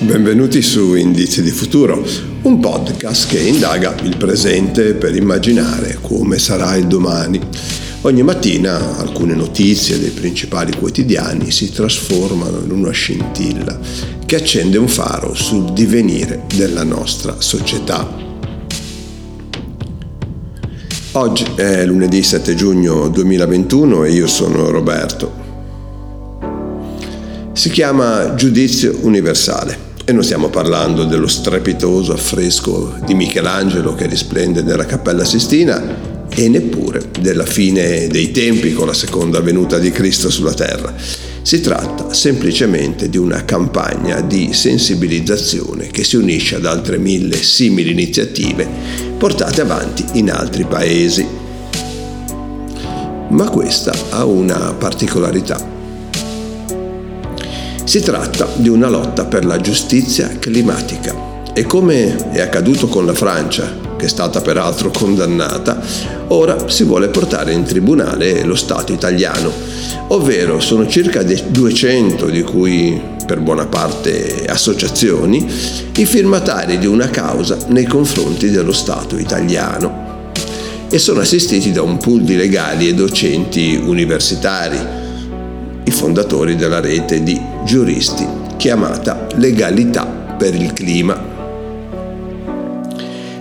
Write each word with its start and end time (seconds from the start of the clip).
Benvenuti 0.00 0.62
su 0.62 0.94
Indizi 0.94 1.42
di 1.42 1.50
Futuro, 1.50 2.02
un 2.42 2.58
podcast 2.58 3.28
che 3.28 3.40
indaga 3.40 3.94
il 4.02 4.16
presente 4.16 4.94
per 4.94 5.14
immaginare 5.14 5.98
come 6.00 6.38
sarà 6.38 6.74
il 6.76 6.86
domani. 6.86 7.38
Ogni 8.02 8.22
mattina 8.22 8.96
alcune 8.96 9.34
notizie 9.34 9.98
dei 9.98 10.08
principali 10.08 10.72
quotidiani 10.72 11.50
si 11.50 11.70
trasformano 11.70 12.62
in 12.64 12.70
una 12.70 12.92
scintilla 12.92 13.78
che 14.30 14.36
accende 14.36 14.78
un 14.78 14.86
faro 14.86 15.34
sul 15.34 15.72
divenire 15.72 16.44
della 16.54 16.84
nostra 16.84 17.40
società. 17.40 18.08
Oggi 21.10 21.44
è 21.56 21.84
lunedì 21.84 22.22
7 22.22 22.54
giugno 22.54 23.08
2021 23.08 24.04
e 24.04 24.12
io 24.12 24.28
sono 24.28 24.70
Roberto. 24.70 25.32
Si 27.54 27.70
chiama 27.70 28.36
Giudizio 28.36 28.98
Universale 29.00 29.76
e 30.04 30.12
non 30.12 30.22
stiamo 30.22 30.48
parlando 30.48 31.06
dello 31.06 31.26
strepitoso 31.26 32.12
affresco 32.12 32.98
di 33.04 33.14
Michelangelo 33.14 33.96
che 33.96 34.06
risplende 34.06 34.62
nella 34.62 34.86
Cappella 34.86 35.24
Sistina 35.24 36.28
e 36.28 36.48
neppure 36.48 37.10
della 37.18 37.46
fine 37.46 38.06
dei 38.06 38.30
tempi 38.30 38.74
con 38.74 38.86
la 38.86 38.94
seconda 38.94 39.40
venuta 39.40 39.80
di 39.80 39.90
Cristo 39.90 40.30
sulla 40.30 40.54
terra. 40.54 40.94
Si 41.42 41.60
tratta 41.62 42.12
semplicemente 42.12 43.08
di 43.08 43.16
una 43.16 43.44
campagna 43.44 44.20
di 44.20 44.52
sensibilizzazione 44.52 45.88
che 45.88 46.04
si 46.04 46.16
unisce 46.16 46.56
ad 46.56 46.66
altre 46.66 46.98
mille 46.98 47.36
simili 47.42 47.90
iniziative 47.90 48.68
portate 49.16 49.62
avanti 49.62 50.04
in 50.14 50.30
altri 50.30 50.64
paesi. 50.64 51.26
Ma 53.30 53.48
questa 53.48 53.92
ha 54.10 54.24
una 54.24 54.74
particolarità. 54.74 55.78
Si 57.84 58.00
tratta 58.00 58.48
di 58.56 58.68
una 58.68 58.88
lotta 58.88 59.24
per 59.24 59.44
la 59.44 59.60
giustizia 59.60 60.28
climatica 60.38 61.52
e 61.52 61.64
come 61.64 62.30
è 62.30 62.40
accaduto 62.40 62.86
con 62.86 63.04
la 63.04 63.14
Francia, 63.14 63.89
che 64.00 64.06
è 64.06 64.08
stata 64.08 64.40
peraltro 64.40 64.90
condannata, 64.90 65.78
ora 66.28 66.70
si 66.70 66.84
vuole 66.84 67.08
portare 67.08 67.52
in 67.52 67.64
tribunale 67.64 68.42
lo 68.44 68.54
Stato 68.54 68.94
italiano, 68.94 69.52
ovvero 70.08 70.58
sono 70.58 70.88
circa 70.88 71.22
200, 71.22 72.26
di 72.30 72.42
cui 72.42 72.98
per 73.26 73.40
buona 73.40 73.66
parte 73.66 74.46
associazioni, 74.48 75.46
i 75.96 76.06
firmatari 76.06 76.78
di 76.78 76.86
una 76.86 77.10
causa 77.10 77.58
nei 77.68 77.84
confronti 77.84 78.50
dello 78.50 78.72
Stato 78.72 79.18
italiano 79.18 80.32
e 80.88 80.98
sono 80.98 81.20
assistiti 81.20 81.70
da 81.70 81.82
un 81.82 81.98
pool 81.98 82.22
di 82.22 82.36
legali 82.36 82.88
e 82.88 82.94
docenti 82.94 83.78
universitari, 83.84 84.78
i 85.84 85.90
fondatori 85.90 86.56
della 86.56 86.80
rete 86.80 87.22
di 87.22 87.38
giuristi 87.64 88.26
chiamata 88.56 89.26
Legalità 89.34 90.04
per 90.04 90.54
il 90.54 90.72
Clima. 90.72 91.29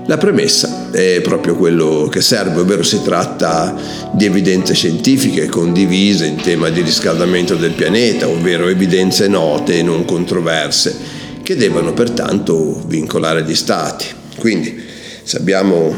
La 0.10 0.18
premessa 0.18 0.90
è 0.90 1.22
proprio 1.22 1.56
quello 1.56 2.10
che 2.12 2.22
serve, 2.22 2.62
ovvero 2.62 2.82
si 2.82 3.00
tratta 3.04 3.76
di 4.12 4.26
evidenze 4.26 4.74
scientifiche 4.74 5.46
condivise 5.46 6.26
in 6.26 6.38
tema 6.38 6.70
di 6.70 6.82
riscaldamento 6.82 7.54
del 7.54 7.74
pianeta, 7.74 8.28
ovvero 8.28 8.68
evidenze 8.68 9.28
note 9.28 9.78
e 9.78 9.84
non 9.84 10.06
controverse, 10.06 10.96
che 11.44 11.56
devono 11.56 11.94
pertanto 11.94 12.82
vincolare 12.88 13.44
gli 13.44 13.54
Stati. 13.54 14.08
Quindi 14.40 14.82
se 15.22 15.38
abbiamo 15.38 15.96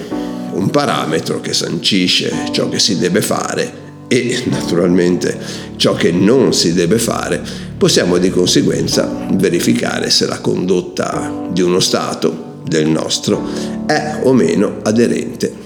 un 0.56 0.70
parametro 0.70 1.40
che 1.40 1.54
sancisce 1.54 2.34
ciò 2.52 2.68
che 2.68 2.80
si 2.80 2.98
deve 2.98 3.22
fare 3.22 3.74
e 4.10 4.44
naturalmente 4.48 5.40
ciò 5.78 5.94
che 5.94 6.12
non 6.12 6.54
si 6.54 6.74
deve 6.74 6.98
fare, 6.98 7.42
possiamo 7.78 8.18
di 8.18 8.30
conseguenza 8.30 9.10
verificare 9.36 10.10
se 10.10 10.28
la 10.28 10.42
condotta 10.42 11.48
di 11.50 11.62
uno 11.62 11.80
Stato 11.80 12.50
del 12.64 12.88
nostro 12.88 13.42
è 13.86 14.20
o 14.24 14.34
meno 14.34 14.78
aderente. 14.84 15.60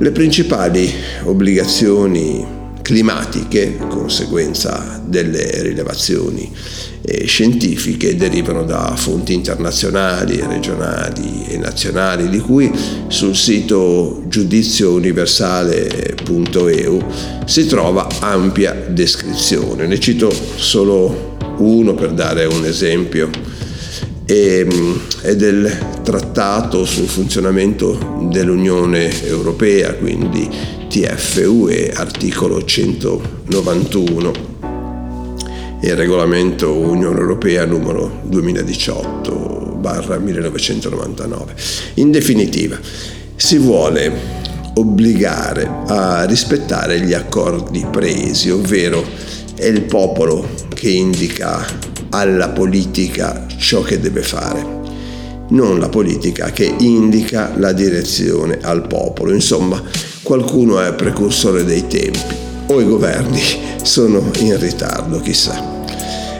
Le 0.00 0.10
principali 0.12 0.92
obbligazioni 1.24 2.56
climatiche, 2.88 3.76
conseguenza 3.88 5.00
delle 5.04 5.62
rilevazioni 5.62 6.50
eh, 7.02 7.26
scientifiche, 7.26 8.16
derivano 8.16 8.64
da 8.64 8.94
fonti 8.96 9.34
internazionali, 9.34 10.40
regionali 10.40 11.44
e 11.48 11.58
nazionali, 11.58 12.30
di 12.30 12.38
cui 12.38 12.72
sul 13.08 13.36
sito 13.36 14.22
giudiziouniversale.eu 14.26 17.04
si 17.44 17.66
trova 17.66 18.08
ampia 18.20 18.72
descrizione. 18.88 19.86
Ne 19.86 20.00
cito 20.00 20.32
solo 20.56 21.36
uno 21.58 21.94
per 21.94 22.12
dare 22.12 22.46
un 22.46 22.64
esempio 22.64 23.28
e, 24.30 24.66
e 25.22 25.36
del 25.36 25.78
trattato 26.02 26.84
sul 26.84 27.08
funzionamento 27.08 28.28
dell'Unione 28.30 29.24
Europea, 29.24 29.94
quindi 29.94 30.46
TFUE, 30.86 31.92
articolo 31.94 32.62
191 32.62 34.32
e 35.80 35.94
regolamento 35.94 36.74
Unione 36.74 37.18
Europea 37.18 37.64
numero 37.64 38.20
2018 38.24 39.76
barra 39.78 40.18
1999. 40.18 41.54
In 41.94 42.10
definitiva, 42.10 42.78
si 43.34 43.56
vuole 43.56 44.12
obbligare 44.74 45.70
a 45.86 46.24
rispettare 46.24 47.00
gli 47.00 47.14
accordi 47.14 47.86
presi, 47.90 48.50
ovvero 48.50 49.02
è 49.54 49.64
il 49.64 49.82
popolo 49.84 50.46
che 50.74 50.90
indica 50.90 51.64
alla 52.18 52.48
politica 52.48 53.46
ciò 53.58 53.82
che 53.82 54.00
deve 54.00 54.22
fare, 54.22 54.66
non 55.50 55.78
la 55.78 55.88
politica 55.88 56.50
che 56.50 56.74
indica 56.78 57.52
la 57.56 57.72
direzione 57.72 58.58
al 58.60 58.86
popolo. 58.88 59.32
Insomma, 59.32 59.80
qualcuno 60.22 60.80
è 60.80 60.92
precursore 60.94 61.64
dei 61.64 61.86
tempi 61.86 62.34
o 62.66 62.80
i 62.80 62.84
governi 62.84 63.40
sono 63.82 64.30
in 64.40 64.58
ritardo, 64.58 65.20
chissà. 65.20 65.76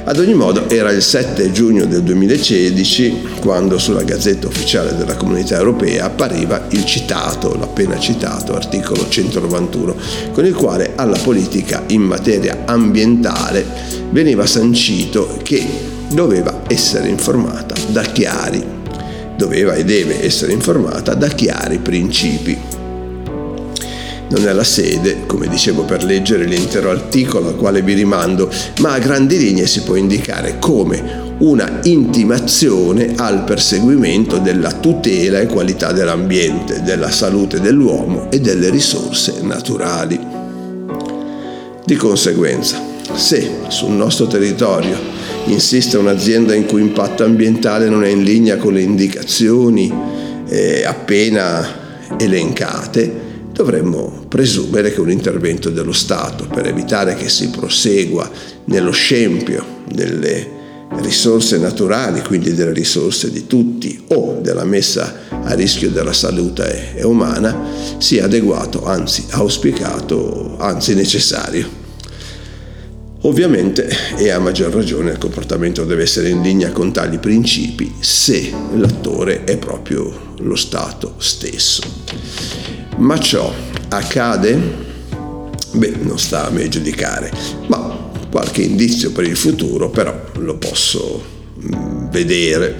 Ad 0.05 0.19
ogni 0.19 0.35
modo 0.35 0.69
era 0.71 0.91
il 0.91 1.03
7 1.03 1.53
giugno 1.53 1.85
del 1.85 2.03
2016 2.03 3.37
quando 3.41 3.79
sulla 3.79 4.03
Gazzetta 4.03 4.47
Ufficiale 4.47 4.97
della 4.97 5.17
Comunità 5.17 5.59
Europea 5.59 6.07
appariva 6.07 6.67
il 6.71 6.85
citato, 6.87 7.55
l'appena 7.57 7.99
citato 7.99 8.55
articolo 8.57 9.07
191, 9.07 9.97
con 10.33 10.47
il 10.47 10.55
quale 10.55 10.93
alla 10.97 11.19
politica 11.23 11.85
in 11.89 12.01
materia 12.01 12.63
ambientale 12.65 13.98
veniva 14.11 14.47
sancito 14.47 15.39
che 15.43 15.67
doveva 16.11 16.63
essere 16.67 17.09
informata 17.09 17.75
da 17.89 18.03
chiari, 18.03 18.65
doveva 19.37 19.75
e 19.75 19.85
deve 19.85 20.25
essere 20.25 20.53
informata 20.53 21.15
da 21.15 21.29
chiari 21.29 21.79
principi 21.79 22.77
non 24.31 24.47
è 24.47 24.53
la 24.53 24.65
sede, 24.65 25.27
come 25.27 25.49
dicevo, 25.49 25.85
per 25.85 26.05
leggere 26.05 26.45
l'intero 26.45 26.91
articolo 26.91 27.49
al 27.49 27.57
quale 27.57 27.83
vi 27.83 27.95
rimando, 27.95 28.51
ma 28.81 28.93
a 28.93 28.99
grandi 28.99 29.39
linee 29.39 29.67
si 29.67 29.83
può 29.83 29.95
indicare 29.95 30.59
come 30.59 31.27
una 31.39 31.81
intimazione 31.85 33.15
al 33.17 33.45
perseguimento 33.45 34.39
della 34.39 34.73
tutela 34.73 35.41
e 35.41 35.47
qualità 35.47 35.93
dell'ambiente, 35.93 36.83
della 36.83 37.11
salute 37.11 37.61
dell'uomo 37.61 38.31
e 38.31 38.41
delle 38.41 38.71
risorse 38.71 39.41
naturali. 39.41 40.21
Di 41.85 41.97
conseguenza, 41.97 42.79
se 43.15 43.51
sul 43.69 43.93
nostro 43.93 44.27
territorio 44.27 44.97
insiste 45.47 45.97
un'azienda 45.97 46.55
in 46.55 46.67
cui 46.67 46.83
impatto 46.83 47.25
ambientale 47.25 47.89
non 47.89 48.05
è 48.05 48.09
in 48.09 48.23
linea 48.23 48.57
con 48.57 48.75
le 48.75 48.83
indicazioni 48.83 49.93
eh, 50.49 50.85
appena 50.85 52.17
elencate, 52.19 53.27
dovremmo 53.53 54.25
presumere 54.29 54.93
che 54.93 55.01
un 55.01 55.11
intervento 55.11 55.71
dello 55.71 55.93
Stato 55.93 56.47
per 56.47 56.67
evitare 56.67 57.15
che 57.15 57.29
si 57.29 57.49
prosegua 57.49 58.31
nello 58.65 58.93
scempio 58.93 59.65
delle 59.93 60.57
risorse 61.01 61.59
naturali, 61.59 62.23
quindi 62.23 62.55
delle 62.55 62.73
risorse 62.73 63.31
di 63.31 63.47
tutti 63.47 64.05
o 64.09 64.39
della 64.41 64.65
messa 64.65 65.27
a 65.29 65.53
rischio 65.55 65.91
della 65.91 66.15
salute 66.15 66.95
umana, 67.03 67.57
sia 67.99 68.25
adeguato, 68.25 68.85
anzi 68.87 69.27
auspicato, 69.31 70.57
anzi 70.59 70.95
necessario. 70.95 71.78
Ovviamente 73.23 73.89
e 74.17 74.31
a 74.31 74.39
maggior 74.39 74.73
ragione 74.73 75.11
il 75.11 75.19
comportamento 75.19 75.85
deve 75.85 76.03
essere 76.03 76.29
in 76.29 76.41
linea 76.41 76.71
con 76.71 76.93
tali 76.93 77.19
principi 77.19 77.95
se 77.99 78.53
l'attore 78.77 79.43
è 79.43 79.59
proprio 79.59 80.37
lo 80.39 80.55
Stato 80.55 81.15
stesso. 81.19 81.83
Ma 82.99 83.19
ciò 83.19 83.53
accade? 83.89 84.87
Beh, 85.73 85.95
non 86.03 86.19
sta 86.19 86.47
a 86.47 86.51
me 86.51 86.69
giudicare, 86.69 87.33
ma 87.67 88.11
qualche 88.31 88.63
indizio 88.63 89.11
per 89.11 89.25
il 89.25 89.37
futuro 89.37 89.91
però 89.91 90.17
lo 90.37 90.57
posso 90.57 91.25
mm, 91.61 92.11
vedere 92.11 92.77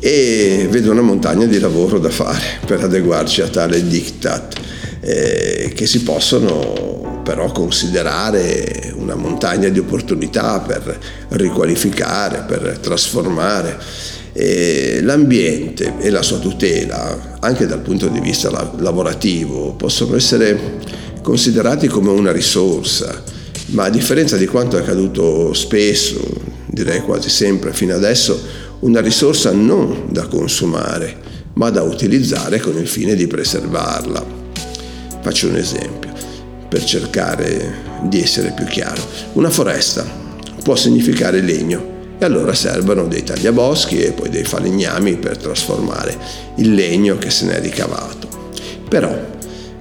e 0.00 0.66
vedo 0.70 0.92
una 0.92 1.02
montagna 1.02 1.44
di 1.44 1.58
lavoro 1.58 1.98
da 1.98 2.10
fare 2.10 2.60
per 2.64 2.82
adeguarci 2.82 3.42
a 3.42 3.48
tale 3.48 3.86
diktat 3.86 4.54
eh, 5.00 5.72
che 5.74 5.86
si 5.86 6.02
possono 6.02 6.87
però 7.28 7.52
considerare 7.52 8.90
una 8.96 9.14
montagna 9.14 9.68
di 9.68 9.78
opportunità 9.78 10.60
per 10.60 10.98
riqualificare, 11.28 12.44
per 12.46 12.78
trasformare. 12.80 13.78
E 14.32 15.00
l'ambiente 15.02 15.96
e 15.98 16.08
la 16.08 16.22
sua 16.22 16.38
tutela, 16.38 17.36
anche 17.40 17.66
dal 17.66 17.80
punto 17.80 18.08
di 18.08 18.20
vista 18.20 18.48
lavorativo, 18.78 19.74
possono 19.74 20.16
essere 20.16 20.78
considerati 21.20 21.86
come 21.86 22.08
una 22.08 22.32
risorsa, 22.32 23.22
ma 23.72 23.84
a 23.84 23.90
differenza 23.90 24.38
di 24.38 24.46
quanto 24.46 24.78
è 24.78 24.80
accaduto 24.80 25.52
spesso, 25.52 26.18
direi 26.64 27.02
quasi 27.02 27.28
sempre 27.28 27.74
fino 27.74 27.94
adesso, 27.94 28.40
una 28.80 29.02
risorsa 29.02 29.52
non 29.52 30.06
da 30.08 30.26
consumare, 30.28 31.14
ma 31.54 31.68
da 31.68 31.82
utilizzare 31.82 32.58
con 32.58 32.78
il 32.78 32.88
fine 32.88 33.14
di 33.14 33.26
preservarla. 33.26 34.24
Faccio 35.20 35.48
un 35.48 35.56
esempio 35.56 36.08
per 36.68 36.84
cercare 36.84 37.74
di 38.02 38.22
essere 38.22 38.52
più 38.54 38.66
chiaro. 38.66 39.02
Una 39.34 39.50
foresta 39.50 40.04
può 40.62 40.76
significare 40.76 41.40
legno 41.40 41.96
e 42.18 42.24
allora 42.24 42.52
servono 42.52 43.06
dei 43.06 43.22
tagliaboschi 43.22 44.00
e 44.00 44.12
poi 44.12 44.28
dei 44.28 44.44
falegnami 44.44 45.16
per 45.16 45.36
trasformare 45.36 46.16
il 46.56 46.74
legno 46.74 47.16
che 47.16 47.30
se 47.30 47.46
n'è 47.46 47.60
ricavato. 47.60 48.28
Però, 48.88 49.16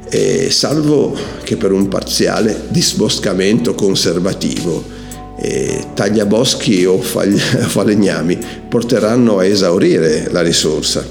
eh, 0.09 0.49
salvo 0.51 1.17
che 1.43 1.57
per 1.57 1.71
un 1.71 1.87
parziale 1.87 2.65
disboscamento 2.69 3.73
conservativo, 3.73 4.95
eh, 5.39 5.87
tagliaboschi 5.93 6.85
o 6.85 6.99
falegnami 7.01 8.37
porteranno 8.69 9.39
a 9.39 9.45
esaurire 9.45 10.29
la 10.31 10.41
risorsa. 10.41 11.03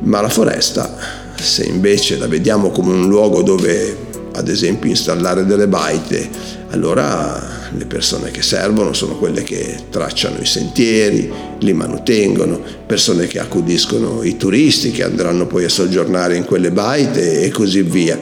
Ma 0.00 0.20
la 0.20 0.28
foresta, 0.28 0.96
se 1.34 1.64
invece 1.64 2.16
la 2.16 2.28
vediamo 2.28 2.70
come 2.70 2.92
un 2.92 3.08
luogo 3.08 3.42
dove 3.42 4.06
ad 4.38 4.48
esempio 4.48 4.88
installare 4.88 5.44
delle 5.44 5.68
baite, 5.68 6.28
allora 6.70 7.56
le 7.76 7.84
persone 7.86 8.30
che 8.30 8.42
servono 8.42 8.92
sono 8.92 9.16
quelle 9.16 9.42
che 9.42 9.76
tracciano 9.90 10.38
i 10.40 10.46
sentieri, 10.46 11.30
li 11.58 11.72
manutengono, 11.72 12.60
persone 12.86 13.26
che 13.26 13.40
accudiscono 13.40 14.22
i 14.22 14.36
turisti 14.36 14.90
che 14.90 15.04
andranno 15.04 15.46
poi 15.46 15.64
a 15.64 15.68
soggiornare 15.68 16.36
in 16.36 16.44
quelle 16.44 16.70
baite 16.70 17.42
e 17.42 17.50
così 17.50 17.82
via. 17.82 18.18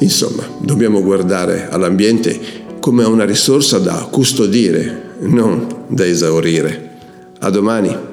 Insomma, 0.00 0.42
dobbiamo 0.60 1.02
guardare 1.02 1.68
all'ambiente 1.70 2.38
come 2.80 3.04
a 3.04 3.08
una 3.08 3.24
risorsa 3.24 3.78
da 3.78 4.08
custodire, 4.10 5.14
non 5.20 5.84
da 5.88 6.04
esaurire. 6.04 6.88
A 7.40 7.50
domani. 7.50 8.09